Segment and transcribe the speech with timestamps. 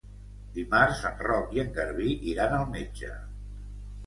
[0.53, 3.13] Dimarts en Roc i en Garbí iran al metge.